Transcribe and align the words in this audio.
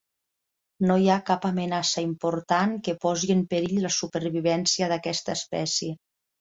No 0.91 0.95
hi 1.03 1.09
ha 1.11 1.17
cap 1.27 1.45
amenaça 1.49 2.03
important 2.07 2.75
que 2.89 2.97
posi 3.05 3.31
en 3.37 3.45
perill 3.53 3.79
la 3.87 3.95
supervivència 4.01 4.93
d'aquesta 4.97 5.41
espècie. 5.41 5.97